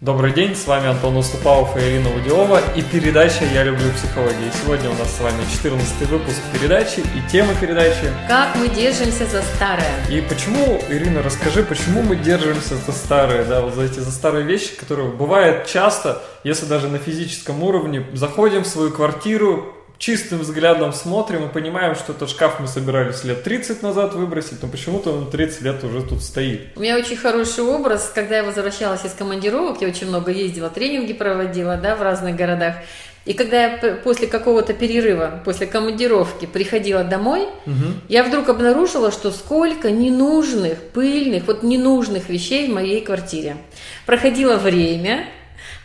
Добрый 0.00 0.32
день, 0.32 0.54
с 0.54 0.64
вами 0.68 0.86
Антон 0.86 1.16
Уступалов 1.16 1.76
и 1.76 1.80
Ирина 1.80 2.14
Удилова 2.14 2.60
и 2.76 2.82
передача 2.82 3.44
«Я 3.52 3.64
люблю 3.64 3.90
психологию». 3.90 4.52
Сегодня 4.62 4.90
у 4.90 4.92
нас 4.94 5.12
с 5.16 5.20
вами 5.20 5.42
14 5.52 6.08
выпуск 6.08 6.36
передачи 6.52 7.00
и 7.00 7.28
тема 7.28 7.52
передачи 7.60 8.12
«Как 8.28 8.54
мы 8.54 8.68
держимся 8.68 9.26
за 9.26 9.42
старое». 9.42 9.96
И 10.08 10.20
почему, 10.20 10.80
Ирина, 10.88 11.20
расскажи, 11.20 11.64
почему 11.64 12.02
мы 12.02 12.14
держимся 12.14 12.76
за 12.76 12.92
старое, 12.92 13.44
да, 13.44 13.60
вот 13.60 13.74
за 13.74 13.86
эти 13.86 13.98
за 13.98 14.12
старые 14.12 14.44
вещи, 14.46 14.76
которые 14.76 15.08
бывает 15.08 15.66
часто, 15.66 16.22
если 16.44 16.66
даже 16.66 16.86
на 16.86 16.98
физическом 16.98 17.60
уровне, 17.64 18.06
заходим 18.12 18.62
в 18.62 18.68
свою 18.68 18.92
квартиру, 18.92 19.77
чистым 19.98 20.40
взглядом 20.40 20.92
смотрим 20.92 21.46
и 21.46 21.52
понимаем, 21.52 21.94
что 21.94 22.12
этот 22.12 22.30
шкаф 22.30 22.60
мы 22.60 22.68
собирались 22.68 23.24
лет 23.24 23.42
30 23.42 23.82
назад 23.82 24.14
выбросить, 24.14 24.62
но 24.62 24.68
почему-то 24.68 25.12
он 25.12 25.30
30 25.30 25.62
лет 25.62 25.84
уже 25.84 26.02
тут 26.02 26.22
стоит. 26.22 26.76
У 26.76 26.80
меня 26.80 26.96
очень 26.96 27.16
хороший 27.16 27.64
образ, 27.64 28.10
когда 28.14 28.38
я 28.38 28.44
возвращалась 28.44 29.04
из 29.04 29.12
командировок, 29.12 29.80
я 29.82 29.88
очень 29.88 30.08
много 30.08 30.30
ездила, 30.30 30.70
тренинги 30.70 31.12
проводила, 31.12 31.76
да, 31.76 31.96
в 31.96 32.02
разных 32.02 32.36
городах. 32.36 32.76
И 33.24 33.34
когда 33.34 33.66
я 33.66 33.96
после 33.96 34.26
какого-то 34.26 34.72
перерыва, 34.72 35.42
после 35.44 35.66
командировки 35.66 36.46
приходила 36.46 37.04
домой, 37.04 37.42
угу. 37.66 37.84
я 38.08 38.24
вдруг 38.24 38.48
обнаружила, 38.48 39.12
что 39.12 39.30
сколько 39.32 39.90
ненужных, 39.90 40.78
пыльных, 40.94 41.46
вот 41.46 41.62
ненужных 41.62 42.30
вещей 42.30 42.70
в 42.70 42.74
моей 42.74 43.02
квартире. 43.02 43.58
Проходило 44.06 44.56
время, 44.56 45.26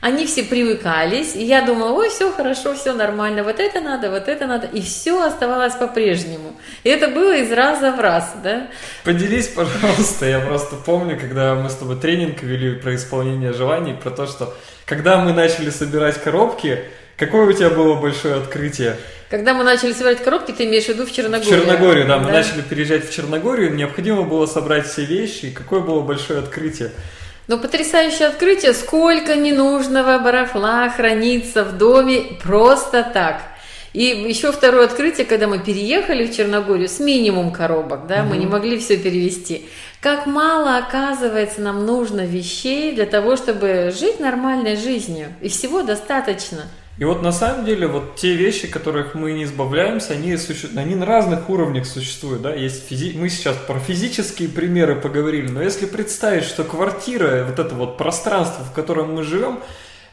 они 0.03 0.25
все 0.25 0.43
привыкались, 0.43 1.33
и 1.33 1.45
я 1.45 1.65
думала, 1.65 1.93
ой, 1.93 2.09
все 2.09 2.29
хорошо, 2.29 2.75
все 2.75 2.91
нормально, 2.91 3.41
вот 3.41 3.61
это 3.61 3.79
надо, 3.79 4.11
вот 4.11 4.27
это 4.27 4.47
надо, 4.47 4.67
и 4.67 4.81
все 4.81 5.23
оставалось 5.23 5.75
по-прежнему. 5.75 6.59
И 6.83 6.89
это 6.89 7.07
было 7.07 7.33
из 7.37 7.49
раза 7.53 7.93
в 7.93 8.01
раз, 8.01 8.35
да. 8.43 8.67
Поделись, 9.05 9.47
пожалуйста, 9.47 10.25
я 10.25 10.41
просто 10.41 10.75
помню, 10.75 11.17
когда 11.17 11.55
мы 11.55 11.69
с 11.69 11.75
тобой 11.75 11.95
тренинг 11.95 12.43
вели 12.43 12.75
про 12.75 12.95
исполнение 12.95 13.53
желаний, 13.53 13.93
про 13.93 14.11
то, 14.11 14.27
что 14.27 14.53
когда 14.85 15.19
мы 15.19 15.31
начали 15.31 15.69
собирать 15.69 16.21
коробки, 16.21 16.79
Какое 17.15 17.45
у 17.47 17.53
тебя 17.53 17.69
было 17.69 17.93
большое 17.93 18.35
открытие? 18.35 18.97
Когда 19.29 19.53
мы 19.53 19.63
начали 19.63 19.93
собирать 19.93 20.23
коробки, 20.23 20.51
ты 20.51 20.65
имеешь 20.65 20.85
в 20.85 20.89
виду 20.89 21.05
в 21.05 21.11
Черногорию? 21.11 21.61
В 21.61 21.65
Черногорию, 21.65 22.07
да. 22.07 22.17
Мы 22.17 22.25
да? 22.25 22.31
начали 22.31 22.61
переезжать 22.61 23.07
в 23.07 23.13
Черногорию, 23.13 23.73
необходимо 23.75 24.23
было 24.23 24.47
собрать 24.47 24.87
все 24.87 25.05
вещи. 25.05 25.45
И 25.45 25.51
какое 25.51 25.81
было 25.81 26.01
большое 26.01 26.39
открытие? 26.39 26.91
Ну, 27.47 27.57
потрясающее 27.57 28.29
открытие, 28.29 28.73
сколько 28.73 29.35
ненужного 29.35 30.17
барахла 30.19 30.87
хранится 30.89 31.63
в 31.65 31.77
доме 31.77 32.37
просто 32.41 33.03
так. 33.03 33.41
И 33.91 34.05
еще 34.05 34.51
второе 34.51 34.85
открытие, 34.85 35.25
когда 35.25 35.47
мы 35.47 35.59
переехали 35.59 36.25
в 36.25 36.35
Черногорию 36.35 36.87
с 36.87 36.99
минимум 36.99 37.51
коробок, 37.51 38.07
да, 38.07 38.21
угу. 38.21 38.29
мы 38.29 38.37
не 38.37 38.47
могли 38.47 38.79
все 38.79 38.97
перевести. 38.97 39.67
Как 40.01 40.25
мало, 40.25 40.77
оказывается, 40.77 41.61
нам 41.61 41.85
нужно 41.85 42.21
вещей 42.21 42.93
для 42.93 43.05
того, 43.05 43.35
чтобы 43.35 43.93
жить 43.97 44.19
нормальной 44.19 44.75
жизнью. 44.77 45.27
И 45.41 45.49
всего 45.49 45.83
достаточно. 45.83 46.63
И 46.99 47.05
вот 47.05 47.23
на 47.23 47.31
самом 47.31 47.65
деле 47.65 47.87
вот 47.87 48.15
те 48.15 48.35
вещи, 48.35 48.67
которых 48.67 49.15
мы 49.15 49.33
не 49.33 49.45
избавляемся, 49.45 50.13
они, 50.13 50.37
суще... 50.37 50.69
они 50.75 50.93
на 50.93 51.05
разных 51.05 51.49
уровнях 51.49 51.87
существуют. 51.87 52.43
Да? 52.43 52.53
Есть 52.53 52.87
физи... 52.87 53.17
Мы 53.17 53.29
сейчас 53.29 53.57
про 53.57 53.79
физические 53.79 54.47
примеры 54.49 54.95
поговорили, 54.95 55.47
но 55.47 55.61
если 55.61 55.87
представить, 55.87 56.43
что 56.43 56.63
квартира, 56.63 57.45
вот 57.45 57.57
это 57.57 57.73
вот 57.73 57.97
пространство, 57.97 58.63
в 58.63 58.73
котором 58.73 59.15
мы 59.15 59.23
живем, 59.23 59.59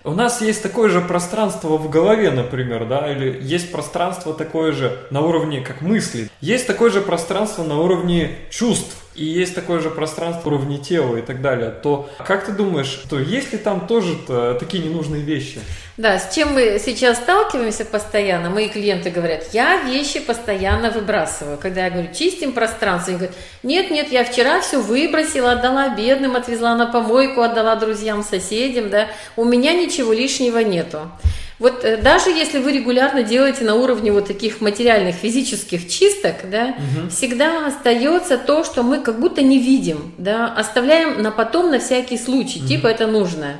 у 0.02 0.12
нас 0.12 0.40
есть 0.40 0.62
такое 0.62 0.88
же 0.88 1.02
пространство 1.02 1.76
в 1.76 1.90
голове, 1.90 2.30
например, 2.30 2.86
да, 2.86 3.12
или 3.12 3.38
есть 3.42 3.70
пространство 3.70 4.32
такое 4.32 4.72
же 4.72 4.98
на 5.10 5.20
уровне 5.20 5.60
как 5.60 5.82
мысли. 5.82 6.30
Есть 6.40 6.66
такое 6.66 6.90
же 6.90 7.02
пространство 7.02 7.62
на 7.64 7.78
уровне 7.78 8.38
чувств 8.48 8.96
и 9.20 9.24
есть 9.24 9.54
такое 9.54 9.80
же 9.80 9.90
пространство 9.90 10.48
уровня 10.48 10.78
тела 10.78 11.16
и 11.16 11.20
так 11.20 11.42
далее, 11.42 11.70
то 11.70 12.08
как 12.26 12.46
ты 12.46 12.52
думаешь, 12.52 13.04
то 13.10 13.18
есть 13.18 13.52
ли 13.52 13.58
там 13.58 13.86
тоже 13.86 14.16
такие 14.58 14.82
ненужные 14.82 15.22
вещи? 15.22 15.60
Да, 15.98 16.18
с 16.18 16.34
чем 16.34 16.54
мы 16.54 16.80
сейчас 16.82 17.18
сталкиваемся 17.18 17.84
постоянно, 17.84 18.48
мои 18.48 18.70
клиенты 18.70 19.10
говорят, 19.10 19.48
я 19.52 19.82
вещи 19.82 20.20
постоянно 20.20 20.90
выбрасываю. 20.90 21.58
Когда 21.58 21.84
я 21.84 21.90
говорю, 21.90 22.08
чистим 22.14 22.52
пространство, 22.52 23.10
они 23.10 23.18
говорят, 23.18 23.36
нет, 23.62 23.90
нет, 23.90 24.10
я 24.10 24.24
вчера 24.24 24.62
все 24.62 24.80
выбросила, 24.80 25.52
отдала 25.52 25.94
бедным, 25.94 26.34
отвезла 26.36 26.74
на 26.74 26.86
помойку, 26.86 27.42
отдала 27.42 27.76
друзьям, 27.76 28.24
соседям, 28.24 28.88
да, 28.88 29.08
у 29.36 29.44
меня 29.44 29.74
ничего 29.74 30.14
лишнего 30.14 30.60
нету. 30.60 31.10
Вот 31.60 31.84
э, 31.84 31.98
даже 31.98 32.30
если 32.30 32.58
вы 32.58 32.72
регулярно 32.72 33.22
делаете 33.22 33.64
на 33.64 33.74
уровне 33.74 34.10
вот 34.10 34.26
таких 34.26 34.62
материальных, 34.62 35.14
физических 35.14 35.88
чисток, 35.88 36.50
да, 36.50 36.74
угу. 36.76 37.10
всегда 37.10 37.66
остается 37.66 38.38
то, 38.38 38.64
что 38.64 38.82
мы 38.82 39.00
как 39.00 39.20
будто 39.20 39.42
не 39.42 39.58
видим, 39.58 40.12
да, 40.16 40.46
оставляем 40.52 41.22
на 41.22 41.30
потом 41.30 41.70
на 41.70 41.78
всякий 41.78 42.16
случай, 42.16 42.60
угу. 42.60 42.66
типа 42.66 42.86
это 42.88 43.06
нужно. 43.06 43.56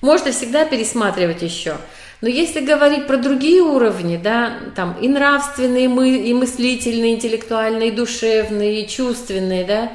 Можно 0.00 0.30
всегда 0.30 0.64
пересматривать 0.64 1.42
еще. 1.42 1.74
Но 2.20 2.28
если 2.28 2.60
говорить 2.60 3.08
про 3.08 3.16
другие 3.16 3.62
уровни, 3.62 4.16
да, 4.16 4.52
там 4.76 4.96
и 5.00 5.08
нравственные, 5.08 5.86
и 5.86 6.34
мыслительные, 6.34 7.14
интеллектуальные, 7.14 7.88
и 7.88 7.92
душевные, 7.92 8.82
и 8.82 8.88
чувственные, 8.88 9.64
да, 9.64 9.92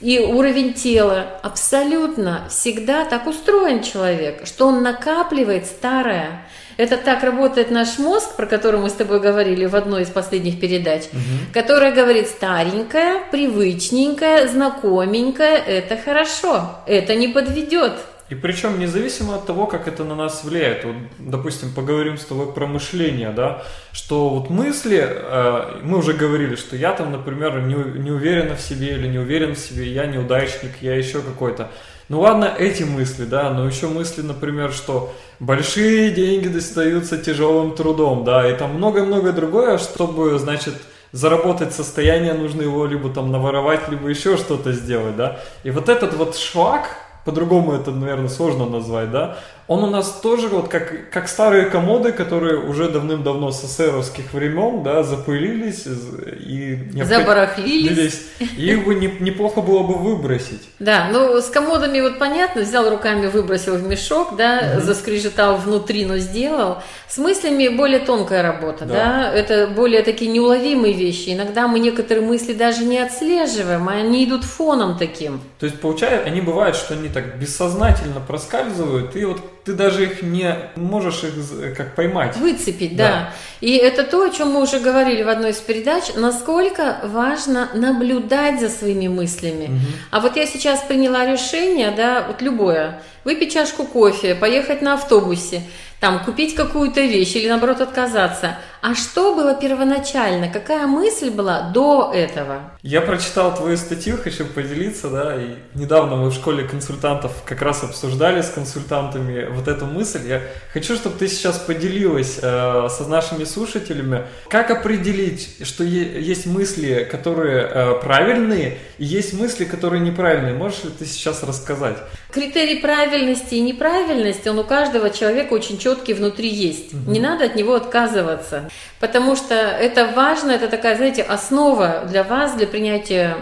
и 0.00 0.18
уровень 0.18 0.74
тела, 0.74 1.38
абсолютно 1.42 2.48
всегда 2.50 3.04
так 3.04 3.28
устроен 3.28 3.82
человек, 3.82 4.44
что 4.46 4.66
он 4.66 4.82
накапливает 4.82 5.66
старое, 5.66 6.44
это 6.78 6.96
так 6.96 7.24
работает 7.24 7.70
наш 7.70 7.98
мозг, 7.98 8.36
про 8.36 8.46
который 8.46 8.80
мы 8.80 8.88
с 8.88 8.94
тобой 8.94 9.20
говорили 9.20 9.66
в 9.66 9.74
одной 9.74 10.02
из 10.02 10.08
последних 10.08 10.60
передач, 10.60 11.02
угу. 11.12 11.52
которая 11.52 11.92
говорит 11.92 12.28
старенькая, 12.28 13.20
привычненькая, 13.30 14.46
знакоменькая, 14.46 15.56
это 15.56 15.96
хорошо, 15.96 16.78
это 16.86 17.16
не 17.16 17.28
подведет. 17.28 17.94
И 18.28 18.34
причем 18.34 18.78
независимо 18.78 19.36
от 19.36 19.46
того, 19.46 19.66
как 19.66 19.88
это 19.88 20.04
на 20.04 20.14
нас 20.14 20.44
влияет. 20.44 20.84
Вот, 20.84 20.94
допустим, 21.18 21.72
поговорим 21.72 22.16
с 22.18 22.24
тобой 22.26 22.52
про 22.52 22.66
мышление, 22.66 23.30
да, 23.30 23.64
что 23.92 24.28
вот 24.28 24.50
мысли, 24.50 25.02
э, 25.02 25.80
мы 25.82 25.98
уже 25.98 26.12
говорили, 26.12 26.54
что 26.54 26.76
я 26.76 26.92
там, 26.92 27.10
например, 27.10 27.62
не, 27.62 27.74
не 27.74 28.10
уверен 28.10 28.54
в 28.54 28.60
себе 28.60 28.92
или 28.92 29.08
не 29.08 29.18
уверен 29.18 29.54
в 29.54 29.58
себе, 29.58 29.90
я 29.90 30.06
неудачник, 30.06 30.72
я 30.80 30.94
еще 30.94 31.22
какой-то. 31.22 31.70
Ну 32.08 32.20
ладно, 32.20 32.50
эти 32.58 32.84
мысли, 32.84 33.26
да, 33.26 33.50
но 33.50 33.66
еще 33.66 33.86
мысли, 33.86 34.22
например, 34.22 34.72
что 34.72 35.12
большие 35.40 36.10
деньги 36.10 36.48
достаются 36.48 37.18
тяжелым 37.18 37.74
трудом, 37.74 38.24
да, 38.24 38.50
и 38.50 38.56
там 38.56 38.76
много-много 38.76 39.32
другое, 39.32 39.76
чтобы, 39.76 40.38
значит, 40.38 40.74
заработать 41.12 41.74
состояние, 41.74 42.32
нужно 42.32 42.62
его 42.62 42.86
либо 42.86 43.10
там 43.10 43.30
наворовать, 43.30 43.90
либо 43.90 44.08
еще 44.08 44.38
что-то 44.38 44.72
сделать, 44.72 45.16
да. 45.16 45.40
И 45.64 45.70
вот 45.70 45.90
этот 45.90 46.14
вот 46.14 46.34
шаг, 46.34 46.96
по-другому 47.28 47.74
это, 47.74 47.90
наверное, 47.90 48.30
сложно 48.30 48.64
назвать, 48.64 49.10
да, 49.10 49.36
он 49.68 49.84
у 49.84 49.90
нас 49.90 50.20
тоже 50.22 50.48
вот 50.48 50.68
как, 50.68 51.10
как 51.10 51.28
старые 51.28 51.66
комоды, 51.66 52.12
которые 52.12 52.56
уже 52.56 52.88
давным-давно 52.88 53.52
с 53.52 53.62
эсеровских 53.62 54.32
времен, 54.32 54.82
да, 54.82 55.02
запылились 55.02 55.84
и... 55.86 56.78
Забарахлились. 57.02 58.22
И 58.56 58.70
их 58.70 58.86
бы 58.86 58.94
не, 58.94 59.08
неплохо 59.20 59.60
было 59.60 59.82
бы 59.82 59.96
выбросить. 59.96 60.62
Да, 60.78 61.08
ну 61.12 61.38
с 61.38 61.50
комодами 61.50 62.00
вот 62.00 62.18
понятно, 62.18 62.62
взял 62.62 62.88
руками, 62.88 63.26
выбросил 63.26 63.74
в 63.74 63.86
мешок, 63.86 64.36
да, 64.36 64.72
угу. 64.76 64.86
заскрежетал 64.86 65.56
внутри, 65.58 66.06
но 66.06 66.16
сделал. 66.16 66.78
С 67.06 67.18
мыслями 67.18 67.68
более 67.68 68.00
тонкая 68.00 68.42
работа, 68.42 68.86
да. 68.86 68.94
да, 68.94 69.32
это 69.34 69.66
более 69.66 70.02
такие 70.02 70.30
неуловимые 70.30 70.94
вещи. 70.94 71.34
Иногда 71.34 71.68
мы 71.68 71.78
некоторые 71.78 72.26
мысли 72.26 72.54
даже 72.54 72.84
не 72.84 72.98
отслеживаем, 72.98 73.86
а 73.86 73.92
они 73.92 74.24
идут 74.24 74.44
фоном 74.44 74.96
таким. 74.96 75.42
То 75.58 75.66
есть, 75.66 75.78
получается, 75.78 76.26
они 76.26 76.40
бывают, 76.40 76.74
что 76.74 76.94
они 76.94 77.10
так 77.20 77.38
бессознательно 77.38 78.20
проскальзывают, 78.20 79.16
и 79.16 79.24
вот 79.24 79.57
ты 79.68 79.74
даже 79.74 80.04
их 80.04 80.22
не 80.22 80.56
можешь 80.76 81.24
их 81.24 81.76
как 81.76 81.94
поймать. 81.94 82.38
Выцепить, 82.38 82.96
да. 82.96 83.08
да. 83.08 83.32
И 83.60 83.76
это 83.76 84.02
то, 84.02 84.22
о 84.22 84.30
чем 84.30 84.48
мы 84.52 84.62
уже 84.62 84.80
говорили 84.80 85.22
в 85.22 85.28
одной 85.28 85.50
из 85.50 85.56
передач, 85.56 86.04
насколько 86.16 87.00
важно 87.04 87.68
наблюдать 87.74 88.60
за 88.60 88.70
своими 88.70 89.08
мыслями. 89.08 89.64
Угу. 89.64 89.86
А 90.10 90.20
вот 90.20 90.36
я 90.36 90.46
сейчас 90.46 90.80
приняла 90.80 91.30
решение, 91.30 91.90
да, 91.90 92.24
вот 92.26 92.40
любое, 92.40 93.02
выпить 93.24 93.52
чашку 93.52 93.84
кофе, 93.84 94.34
поехать 94.34 94.80
на 94.80 94.94
автобусе– 94.94 95.62
там 96.00 96.24
купить 96.24 96.54
какую-то 96.54 97.00
вещь 97.00 97.34
или 97.34 97.48
наоборот 97.48 97.80
отказаться. 97.80 98.58
А 98.80 98.94
что 98.94 99.34
было 99.34 99.54
первоначально? 99.54 100.48
Какая 100.48 100.86
мысль 100.86 101.30
была 101.30 101.70
до 101.70 102.12
этого? 102.14 102.70
Я 102.82 103.00
прочитал 103.00 103.52
твою 103.56 103.76
статью, 103.76 104.16
хочу 104.22 104.44
поделиться, 104.46 105.10
да, 105.10 105.34
и 105.34 105.56
недавно 105.74 106.14
мы 106.14 106.30
в 106.30 106.34
школе 106.34 106.62
консультантов 106.62 107.32
как 107.44 107.62
раз 107.62 107.82
обсуждали 107.82 108.42
с 108.42 108.50
консультантами 108.50 109.46
вот 109.58 109.68
эту 109.68 109.86
мысль. 109.86 110.26
Я 110.26 110.42
хочу, 110.72 110.94
чтобы 110.96 111.18
ты 111.18 111.28
сейчас 111.28 111.58
поделилась 111.58 112.38
э, 112.40 112.88
со 112.90 113.06
нашими 113.08 113.44
слушателями, 113.44 114.22
как 114.48 114.70
определить, 114.70 115.56
что 115.66 115.84
есть 115.84 116.46
мысли, 116.46 117.06
которые 117.10 117.62
э, 117.62 117.94
правильные, 118.00 118.78
и 118.98 119.04
есть 119.04 119.34
мысли, 119.34 119.64
которые 119.64 120.00
неправильные. 120.00 120.54
Можешь 120.54 120.84
ли 120.84 120.90
ты 120.90 121.04
сейчас 121.06 121.42
рассказать? 121.42 121.98
Критерий 122.30 122.76
правильности 122.76 123.54
и 123.54 123.60
неправильности, 123.60 124.48
он 124.48 124.58
у 124.58 124.64
каждого 124.64 125.08
человека 125.08 125.54
очень 125.54 125.78
четкий 125.78 126.12
внутри 126.12 126.50
есть. 126.50 126.92
Угу. 126.92 127.10
Не 127.10 127.20
надо 127.20 127.46
от 127.46 127.56
него 127.56 127.74
отказываться, 127.74 128.68
потому 129.00 129.34
что 129.34 129.54
это 129.54 130.06
важно, 130.14 130.50
это 130.50 130.68
такая, 130.68 130.96
знаете, 130.96 131.22
основа 131.22 132.04
для 132.06 132.24
вас, 132.24 132.54
для 132.54 132.66
принятия 132.66 133.34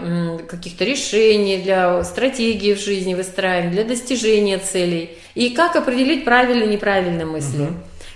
каких-то 0.47 0.85
решений, 0.85 1.57
для 1.57 2.01
стратегии 2.05 2.73
в 2.73 2.79
жизни 2.79 3.13
выстраивания, 3.13 3.71
для 3.71 3.83
достижения 3.83 4.57
целей. 4.57 5.17
И 5.35 5.49
как 5.49 5.75
определить 5.75 6.23
правильные 6.23 6.67
и 6.67 6.71
неправильные 6.71 7.25
мысли. 7.25 7.63
Угу. 7.63 7.73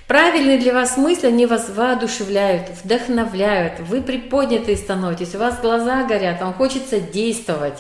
Правильные 0.08 0.58
для 0.58 0.74
вас 0.74 0.96
мысли, 0.98 1.28
они 1.28 1.46
вас 1.46 1.70
воодушевляют, 1.70 2.68
вдохновляют, 2.84 3.80
вы 3.80 4.02
приподнятые 4.02 4.76
становитесь, 4.78 5.36
у 5.36 5.38
вас 5.38 5.60
глаза 5.62 6.04
горят, 6.04 6.42
вам 6.42 6.54
хочется 6.54 7.00
действовать. 7.00 7.80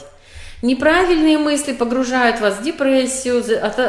Неправильные 0.61 1.37
мысли 1.39 1.73
погружают 1.73 2.39
вас 2.39 2.59
в 2.59 2.63
депрессию, 2.63 3.43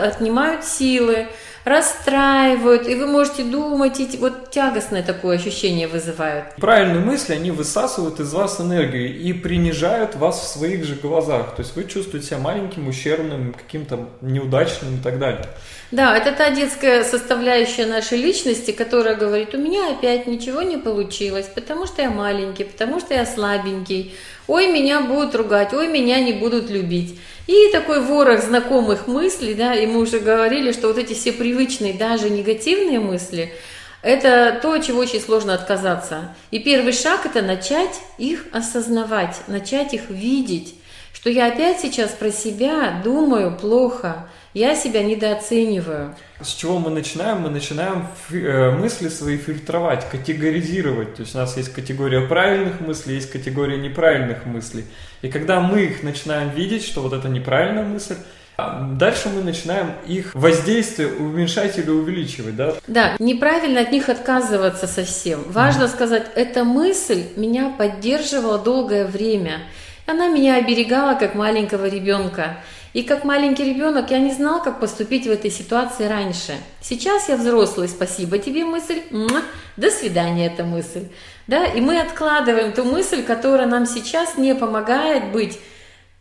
отнимают 0.06 0.64
силы, 0.64 1.28
расстраивают, 1.64 2.88
и 2.88 2.94
вы 2.94 3.06
можете 3.06 3.44
думать, 3.44 4.00
и 4.00 4.16
вот 4.18 4.50
тягостное 4.50 5.02
такое 5.02 5.36
ощущение 5.36 5.86
вызывают. 5.86 6.54
Правильные 6.56 7.04
мысли, 7.04 7.34
они 7.34 7.50
высасывают 7.50 8.20
из 8.20 8.32
вас 8.32 8.60
энергию 8.60 9.16
и 9.16 9.32
принижают 9.32 10.16
вас 10.16 10.40
в 10.40 10.48
своих 10.48 10.84
же 10.84 10.96
глазах. 10.96 11.54
То 11.54 11.62
есть 11.62 11.76
вы 11.76 11.84
чувствуете 11.84 12.28
себя 12.28 12.38
маленьким, 12.38 12.88
ущербным, 12.88 13.52
каким-то 13.52 14.08
неудачным 14.20 14.96
и 14.96 15.02
так 15.02 15.18
далее. 15.18 15.46
Да, 15.92 16.16
это 16.16 16.32
та 16.32 16.50
детская 16.50 17.04
составляющая 17.04 17.86
нашей 17.86 18.18
личности, 18.18 18.70
которая 18.70 19.14
говорит, 19.14 19.54
у 19.54 19.58
меня 19.58 19.90
опять 19.90 20.26
ничего 20.26 20.62
не 20.62 20.78
получилось, 20.78 21.50
потому 21.54 21.86
что 21.86 22.02
я 22.02 22.10
маленький, 22.10 22.64
потому 22.64 22.98
что 22.98 23.14
я 23.14 23.26
слабенький, 23.26 24.14
ой, 24.46 24.72
меня 24.72 25.02
будут 25.02 25.34
ругать, 25.34 25.74
ой, 25.74 25.88
меня 25.88 26.20
не 26.20 26.32
будут 26.32 26.70
любить. 26.70 27.20
И 27.46 27.70
такой 27.72 28.00
ворох 28.00 28.42
знакомых 28.42 29.06
мыслей, 29.06 29.54
да, 29.54 29.74
и 29.74 29.86
мы 29.86 30.00
уже 30.00 30.20
говорили, 30.20 30.72
что 30.72 30.88
вот 30.88 30.98
эти 30.98 31.12
все 31.12 31.32
привычные, 31.32 31.94
даже 31.94 32.30
негативные 32.30 33.00
мысли, 33.00 33.52
это 34.02 34.58
то, 34.62 34.72
от 34.72 34.84
чего 34.84 35.00
очень 35.00 35.20
сложно 35.20 35.54
отказаться. 35.54 36.34
И 36.50 36.58
первый 36.58 36.92
шаг– 36.92 37.20
это 37.26 37.42
начать 37.42 38.00
их 38.18 38.46
осознавать, 38.52 39.36
начать 39.46 39.94
их 39.94 40.10
видеть, 40.10 40.74
что 41.12 41.30
я 41.30 41.46
опять 41.46 41.80
сейчас 41.80 42.10
про 42.10 42.30
себя 42.30 43.00
думаю 43.04 43.56
плохо– 43.56 44.28
я 44.54 44.74
себя 44.74 45.02
недооцениваю. 45.02 46.14
С 46.40 46.54
чего 46.54 46.78
мы 46.78 46.90
начинаем? 46.90 47.40
Мы 47.40 47.50
начинаем 47.50 48.06
э, 48.30 48.70
мысли 48.70 49.08
свои 49.08 49.36
фильтровать, 49.36 50.08
категоризировать. 50.10 51.14
То 51.14 51.22
есть 51.22 51.34
у 51.34 51.38
нас 51.38 51.56
есть 51.56 51.72
категория 51.72 52.26
правильных 52.26 52.80
мыслей, 52.80 53.14
есть 53.14 53.30
категория 53.30 53.78
неправильных 53.78 54.44
мыслей. 54.44 54.84
И 55.22 55.28
когда 55.28 55.60
мы 55.60 55.82
их 55.82 56.02
начинаем 56.02 56.50
видеть, 56.50 56.84
что 56.84 57.00
вот 57.00 57.12
это 57.12 57.28
неправильная 57.28 57.84
мысль, 57.84 58.16
а 58.58 58.82
Дальше 58.82 59.30
мы 59.30 59.42
начинаем 59.42 59.92
их 60.06 60.34
воздействие 60.34 61.08
уменьшать 61.08 61.78
или 61.78 61.88
увеличивать, 61.88 62.54
да? 62.54 62.74
Да, 62.86 63.16
неправильно 63.18 63.80
от 63.80 63.90
них 63.90 64.10
отказываться 64.10 64.86
совсем. 64.86 65.42
Важно 65.46 65.84
mm. 65.84 65.88
сказать, 65.88 66.26
эта 66.34 66.62
мысль 66.62 67.24
меня 67.36 67.70
поддерживала 67.70 68.58
долгое 68.58 69.06
время. 69.06 69.60
Она 70.06 70.28
меня 70.28 70.56
оберегала 70.56 71.14
как 71.14 71.34
маленького 71.34 71.88
ребенка. 71.88 72.58
И 72.92 73.02
как 73.04 73.24
маленький 73.24 73.64
ребенок 73.64 74.10
я 74.10 74.18
не 74.18 74.32
знал, 74.32 74.62
как 74.62 74.78
поступить 74.78 75.26
в 75.26 75.30
этой 75.30 75.50
ситуации 75.50 76.06
раньше. 76.06 76.52
Сейчас 76.80 77.28
я 77.28 77.36
взрослый, 77.36 77.88
спасибо 77.88 78.38
тебе 78.38 78.64
мысль, 78.64 79.00
до 79.76 79.90
свидания 79.90 80.46
эта 80.46 80.64
мысль. 80.64 81.08
Да? 81.46 81.64
И 81.64 81.80
мы 81.80 81.98
откладываем 81.98 82.72
ту 82.72 82.84
мысль, 82.84 83.22
которая 83.22 83.66
нам 83.66 83.86
сейчас 83.86 84.36
не 84.36 84.54
помогает 84.54 85.32
быть 85.32 85.58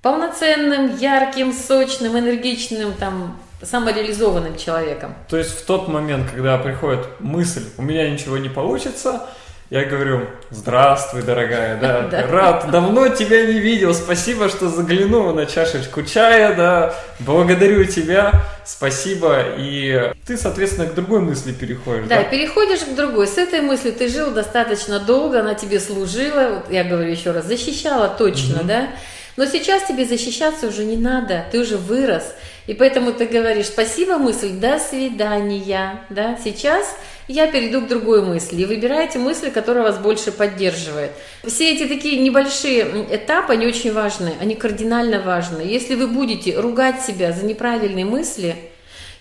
полноценным, 0.01 0.95
ярким, 0.95 1.51
сочным, 1.51 2.17
энергичным, 2.17 2.93
там, 2.93 3.37
самореализованным 3.61 4.57
человеком. 4.57 5.13
То 5.29 5.37
есть 5.37 5.51
в 5.51 5.65
тот 5.65 5.87
момент, 5.87 6.31
когда 6.31 6.57
приходит 6.57 7.05
мысль, 7.19 7.63
у 7.77 7.81
меня 7.81 8.09
ничего 8.09 8.37
не 8.37 8.49
получится, 8.49 9.27
я 9.71 9.85
говорю, 9.85 10.27
здравствуй, 10.49 11.21
дорогая, 11.21 11.79
да, 11.79 12.01
да, 12.11 12.27
рад, 12.27 12.69
давно 12.71 13.07
тебя 13.07 13.45
не 13.45 13.57
видел, 13.57 13.93
спасибо, 13.93 14.49
что 14.49 14.67
заглянул 14.67 15.33
на 15.33 15.45
чашечку 15.45 16.03
чая, 16.03 16.53
да, 16.55 16.93
благодарю 17.19 17.85
тебя, 17.85 18.33
спасибо, 18.65 19.45
и 19.57 20.11
ты, 20.27 20.35
соответственно, 20.35 20.87
к 20.87 20.93
другой 20.93 21.21
мысли 21.21 21.53
переходишь. 21.53 22.07
Да, 22.09 22.17
да? 22.17 22.23
переходишь 22.25 22.81
к 22.81 22.93
другой, 22.95 23.27
с 23.27 23.37
этой 23.37 23.61
мыслью 23.61 23.93
ты 23.93 24.09
жил 24.09 24.31
достаточно 24.31 24.99
долго, 24.99 25.39
она 25.39 25.53
тебе 25.53 25.79
служила, 25.79 26.55
вот 26.55 26.69
я 26.69 26.83
говорю 26.83 27.09
еще 27.09 27.31
раз, 27.31 27.45
защищала 27.45 28.09
точно, 28.09 28.63
да, 28.65 28.89
но 29.37 29.45
сейчас 29.45 29.83
тебе 29.83 30.03
защищаться 30.03 30.67
уже 30.67 30.83
не 30.83 30.97
надо, 30.97 31.45
ты 31.49 31.61
уже 31.61 31.77
вырос, 31.77 32.33
и 32.67 32.73
поэтому 32.73 33.13
ты 33.13 33.25
говоришь, 33.25 33.67
спасибо, 33.67 34.17
мысль, 34.17 34.51
до 34.51 34.79
свидания, 34.79 36.01
да, 36.09 36.37
сейчас 36.43 36.93
я 37.27 37.47
перейду 37.47 37.81
к 37.81 37.87
другой 37.87 38.21
мысли. 38.21 38.61
И 38.61 38.65
выбирайте 38.65 39.19
мысли, 39.19 39.49
которая 39.49 39.83
вас 39.83 39.97
больше 39.97 40.31
поддерживает. 40.31 41.11
Все 41.45 41.73
эти 41.73 41.87
такие 41.87 42.19
небольшие 42.19 43.05
этапы, 43.11 43.53
они 43.53 43.67
очень 43.67 43.93
важны, 43.93 44.33
они 44.39 44.55
кардинально 44.55 45.21
важны. 45.21 45.61
Если 45.61 45.95
вы 45.95 46.07
будете 46.07 46.59
ругать 46.59 47.01
себя 47.01 47.31
за 47.31 47.45
неправильные 47.45 48.05
мысли, 48.05 48.55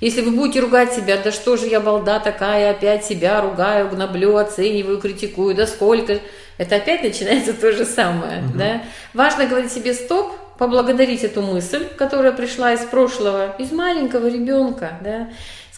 если 0.00 0.22
вы 0.22 0.30
будете 0.30 0.60
ругать 0.60 0.94
себя, 0.94 1.18
да 1.22 1.30
что 1.30 1.56
же 1.56 1.66
я 1.66 1.80
балда 1.80 2.20
такая, 2.20 2.70
опять 2.70 3.04
себя 3.04 3.40
ругаю, 3.40 3.90
гноблю, 3.90 4.36
оцениваю, 4.36 4.98
критикую, 4.98 5.54
да 5.54 5.66
сколько, 5.66 6.20
это 6.56 6.76
опять 6.76 7.02
начинается 7.02 7.52
то 7.52 7.72
же 7.72 7.84
самое. 7.84 8.42
Угу. 8.44 8.58
Да? 8.58 8.82
Важно 9.12 9.46
говорить 9.46 9.72
себе 9.72 9.92
стоп, 9.92 10.32
поблагодарить 10.60 11.24
эту 11.24 11.40
мысль, 11.40 11.86
которая 11.96 12.32
пришла 12.32 12.74
из 12.74 12.80
прошлого, 12.80 13.56
из 13.58 13.72
маленького 13.72 14.26
ребенка, 14.26 14.98
да, 15.00 15.30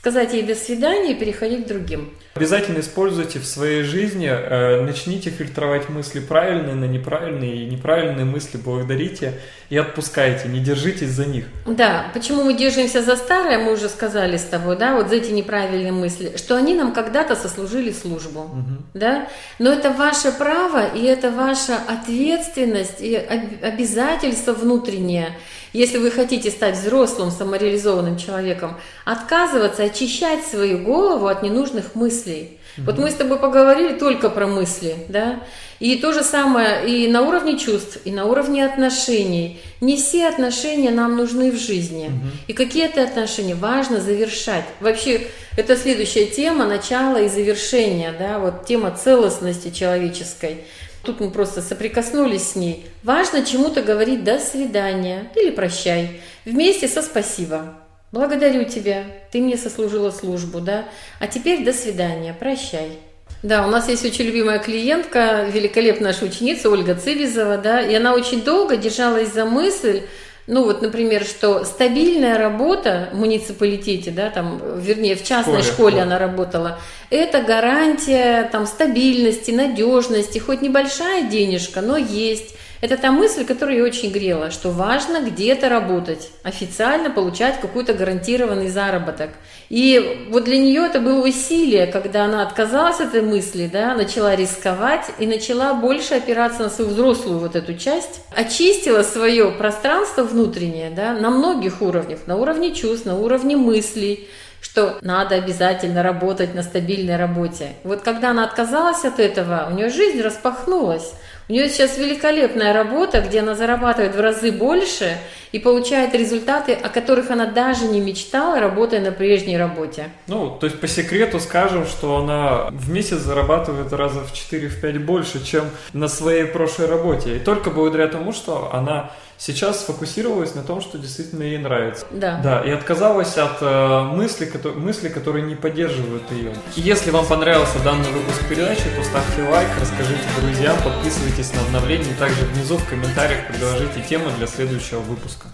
сказать 0.03 0.35
ей 0.35 0.43
до 0.43 0.57
свидания 0.57 1.13
и 1.13 1.15
переходить 1.15 1.65
к 1.65 1.69
другим. 1.69 2.13
Обязательно 2.35 2.81
используйте 2.81 3.39
в 3.39 3.47
своей 3.47 3.83
жизни, 3.83 4.27
э, 4.27 4.81
начните 4.81 5.29
фильтровать 5.31 5.91
мысли 5.91 6.21
правильные 6.21 6.75
на 6.75 6.87
неправильные, 6.87 7.65
и 7.65 7.67
неправильные 7.67 8.25
мысли 8.25 8.57
благодарите 8.57 9.35
и 9.69 9.77
отпускайте, 9.77 10.49
не 10.49 10.61
держитесь 10.61 11.11
за 11.11 11.27
них. 11.27 11.45
Да, 11.67 12.07
почему 12.15 12.45
мы 12.45 12.55
держимся 12.55 13.03
за 13.03 13.17
старое, 13.17 13.59
мы 13.59 13.73
уже 13.73 13.89
сказали 13.89 14.39
с 14.39 14.45
тобой, 14.45 14.77
да, 14.77 14.97
вот 14.97 15.09
за 15.09 15.17
эти 15.17 15.31
неправильные 15.31 15.93
мысли, 15.93 16.33
что 16.37 16.57
они 16.57 16.75
нам 16.75 16.93
когда-то 16.93 17.37
сослужили 17.37 17.93
службу, 17.93 18.41
угу. 18.41 18.83
да, 18.95 19.29
но 19.59 19.71
это 19.71 19.91
ваше 19.91 20.33
право 20.33 20.87
и 20.87 21.05
это 21.05 21.31
ваша 21.31 21.77
ответственность 21.89 23.01
и 23.01 23.15
обязательство 23.15 24.53
внутреннее, 24.53 25.37
если 25.73 25.99
вы 25.99 26.11
хотите 26.11 26.51
стать 26.51 26.77
взрослым, 26.77 27.31
самореализованным 27.31 28.19
человеком, 28.19 28.77
отказываться, 29.05 29.85
очищать 29.85 30.45
свою 30.45 30.79
голову 30.79 31.27
от 31.27 31.43
ненужных 31.43 31.95
мыслей. 31.95 32.22
Mm-hmm. 32.31 32.85
Вот 32.85 32.99
мы 32.99 33.11
с 33.11 33.15
тобой 33.15 33.39
поговорили 33.39 33.99
только 33.99 34.31
про 34.31 34.47
мысли, 34.47 34.97
да, 35.09 35.41
и 35.83 35.97
то 35.97 36.13
же 36.13 36.23
самое 36.23 36.89
и 36.89 37.09
на 37.09 37.23
уровне 37.23 37.59
чувств, 37.59 37.99
и 38.05 38.13
на 38.13 38.27
уровне 38.27 38.65
отношений. 38.65 39.61
Не 39.81 39.97
все 39.97 40.29
отношения 40.29 40.93
нам 40.93 41.17
нужны 41.17 41.51
в 41.51 41.57
жизни. 41.57 42.07
Угу. 42.07 42.29
И 42.47 42.53
какие-то 42.53 43.03
отношения 43.03 43.57
важно 43.57 44.01
завершать. 44.01 44.65
Вообще, 44.79 45.27
это 45.57 45.77
следующая 45.77 46.27
тема 46.27 46.67
начала 46.67 47.21
и 47.21 47.29
завершения, 47.29 48.15
да, 48.17 48.39
вот 48.39 48.65
тема 48.65 48.97
целостности 48.97 49.71
человеческой. 49.71 50.59
Тут 51.03 51.19
мы 51.19 51.33
просто 51.33 51.61
соприкоснулись 51.61 52.51
с 52.51 52.55
ней. 52.55 52.87
Важно 53.03 53.45
чему-то 53.45 53.83
говорить 53.83 54.23
«до 54.23 54.39
свидания» 54.39 55.33
или 55.35 55.51
«прощай» 55.51 56.21
вместе 56.45 56.87
со 56.87 57.03
«спасибо». 57.03 57.82
Благодарю 58.13 58.65
тебя, 58.65 59.05
ты 59.31 59.41
мне 59.41 59.57
сослужила 59.57 60.11
службу, 60.11 60.61
да? 60.61 60.85
А 61.19 61.27
теперь 61.27 61.65
до 61.65 61.73
свидания, 61.73 62.37
прощай. 62.39 62.99
Да, 63.43 63.67
у 63.67 63.71
нас 63.71 63.89
есть 63.89 64.05
очень 64.05 64.27
любимая 64.27 64.59
клиентка, 64.59 65.47
великолепная 65.51 66.13
наша 66.13 66.27
ученица 66.27 66.69
Ольга 66.69 66.95
Цивизова, 66.95 67.57
да, 67.57 67.81
и 67.81 67.95
она 67.95 68.13
очень 68.13 68.43
долго 68.43 68.77
держалась 68.77 69.33
за 69.33 69.47
мысль, 69.47 70.03
ну 70.47 70.65
вот, 70.65 70.83
например, 70.83 71.25
что 71.25 71.65
стабильная 71.65 72.37
работа 72.37 73.09
в 73.13 73.17
муниципалитете, 73.17 74.11
да, 74.11 74.29
там, 74.29 74.61
вернее, 74.79 75.17
в 75.17 75.25
частной 75.25 75.63
школе, 75.63 75.73
школе 75.73 76.03
она 76.03 76.19
работала, 76.19 76.79
это 77.09 77.43
гарантия 77.43 78.49
там 78.53 78.67
стабильности, 78.67 79.51
надежности, 79.53 80.39
хоть 80.39 80.61
небольшая 80.61 81.31
денежка, 81.31 81.81
но 81.81 81.97
есть. 81.97 82.55
Это 82.83 82.97
та 82.97 83.13
мысль, 83.13 83.45
которая 83.45 83.77
ее 83.77 83.85
очень 83.85 84.11
грела, 84.11 84.51
что 84.51 84.71
важно 84.71 85.23
где-то 85.23 85.69
работать, 85.69 86.31
официально 86.43 87.11
получать 87.11 87.61
какой-то 87.61 87.95
гарантированный 87.95 88.67
заработок. 88.67 89.31
И 89.69 90.27
вот 90.31 90.43
для 90.43 90.59
нее 90.59 90.87
это 90.87 90.99
было 90.99 91.25
усилие, 91.25 91.87
когда 91.87 92.25
она 92.25 92.43
отказалась 92.43 92.99
от 92.99 93.15
этой 93.15 93.23
мысли, 93.23 93.71
да, 93.73 93.95
начала 93.95 94.35
рисковать 94.35 95.07
и 95.21 95.29
начала 95.29 95.75
больше 95.75 96.15
опираться 96.15 96.65
на 96.65 96.71
свою 96.71 96.91
взрослую 96.91 97.39
вот 97.39 97.55
эту 97.55 97.75
часть, 97.75 98.23
очистила 98.35 99.05
свое 99.05 99.53
пространство 99.53 100.25
внутреннее, 100.25 100.91
да, 100.91 101.13
на 101.13 101.31
многих 101.31 101.83
уровнях, 101.83 102.27
на 102.27 102.37
уровне 102.37 102.75
чувств, 102.75 103.07
на 103.07 103.17
уровне 103.17 103.57
мыслей, 103.57 104.29
что 104.63 104.99
надо 105.03 105.35
обязательно 105.35 106.03
работать 106.03 106.55
на 106.55 106.63
стабильной 106.63 107.17
работе. 107.17 107.73
Вот 107.85 108.01
когда 108.03 108.31
она 108.31 108.45
отказалась 108.45 109.05
от 109.05 109.19
этого, 109.19 109.69
у 109.71 109.75
нее 109.75 109.91
жизнь 109.91 110.23
распахнулась. 110.23 111.13
У 111.49 111.53
нее 111.53 111.69
сейчас 111.69 111.99
великолепная 111.99 112.73
работа, 112.73 113.21
где 113.21 113.41
она 113.41 113.55
зарабатывает 113.55 114.15
в 114.15 114.21
разы 114.21 114.53
больше 114.53 115.19
и 115.51 115.59
получает 115.59 116.15
результаты, 116.15 116.73
о 116.73 116.89
которых 116.89 117.31
она 117.31 117.47
даже 117.47 117.87
не 117.87 118.01
мечтала, 118.01 118.61
работая 118.61 119.01
на 119.01 119.11
прежней 119.11 119.59
работе. 119.59 120.09
Ну, 120.29 120.57
то 120.59 120.67
есть 120.67 120.81
по 120.81 120.87
секрету 120.87 121.41
скажем, 121.41 121.85
что 121.85 122.19
она 122.19 122.69
в 122.71 122.91
месяц 122.91 123.19
зарабатывает 123.19 123.93
раза 123.93 124.21
в 124.21 124.33
4-5 124.33 125.01
больше, 125.01 125.45
чем 125.45 125.65
на 125.93 126.07
своей 126.07 126.45
прошлой 126.45 126.87
работе. 126.87 127.37
И 127.37 127.41
только 127.41 127.71
благодаря 127.71 128.07
тому, 128.07 128.33
что 128.33 128.71
она 128.73 129.11
сейчас 129.43 129.81
сфокусировалась 129.81 130.55
на 130.55 130.63
том, 130.63 130.81
что 130.81 130.99
действительно 130.99 131.43
ей 131.43 131.59
нравится. 131.59 132.07
Да. 132.13 132.41
Да, 132.43 132.61
и 132.61 132.71
отказалась 132.71 133.37
от 133.37 133.59
э, 133.61 134.03
мысли, 134.03 134.45
которые, 134.45 134.81
мысли, 134.81 135.09
которые 135.09 135.45
не 135.45 135.57
поддерживают 135.57 136.31
ее. 136.31 136.55
И 136.77 136.81
если 136.81 137.11
вам 137.11 137.27
понравился 137.27 137.83
данный 137.83 138.11
выпуск 138.11 138.41
передачи, 138.49 138.85
то 138.97 139.03
ставьте 139.03 139.43
лайк, 139.51 139.69
расскажите 139.81 140.23
друзьям, 140.41 140.77
подписывайтесь 140.85 141.53
на 141.55 141.63
обновления 141.63 142.15
также 142.19 142.45
внизу 142.47 142.77
в 142.77 142.89
комментариях 142.89 143.49
предложите 143.49 144.03
темы 144.09 144.31
для 144.39 144.47
следующего 144.47 145.01
выпуска. 145.01 145.49